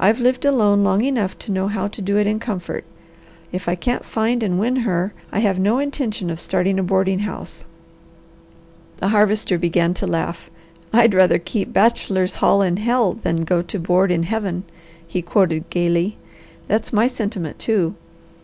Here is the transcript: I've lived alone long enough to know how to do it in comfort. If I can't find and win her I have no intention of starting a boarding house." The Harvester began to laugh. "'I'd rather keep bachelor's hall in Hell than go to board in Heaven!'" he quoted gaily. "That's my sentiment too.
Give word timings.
I've 0.00 0.18
lived 0.18 0.44
alone 0.44 0.82
long 0.82 1.04
enough 1.04 1.38
to 1.38 1.52
know 1.52 1.68
how 1.68 1.86
to 1.86 2.02
do 2.02 2.16
it 2.18 2.26
in 2.26 2.40
comfort. 2.40 2.82
If 3.52 3.68
I 3.68 3.76
can't 3.76 4.04
find 4.04 4.42
and 4.42 4.58
win 4.58 4.74
her 4.74 5.12
I 5.30 5.38
have 5.38 5.60
no 5.60 5.78
intention 5.78 6.28
of 6.28 6.40
starting 6.40 6.76
a 6.80 6.82
boarding 6.82 7.20
house." 7.20 7.64
The 8.96 9.10
Harvester 9.10 9.58
began 9.58 9.94
to 9.94 10.08
laugh. 10.08 10.50
"'I'd 10.92 11.14
rather 11.14 11.38
keep 11.38 11.72
bachelor's 11.72 12.34
hall 12.34 12.62
in 12.62 12.78
Hell 12.78 13.12
than 13.12 13.44
go 13.44 13.62
to 13.62 13.78
board 13.78 14.10
in 14.10 14.24
Heaven!'" 14.24 14.64
he 15.06 15.22
quoted 15.22 15.70
gaily. 15.70 16.16
"That's 16.66 16.92
my 16.92 17.06
sentiment 17.06 17.60
too. 17.60 17.94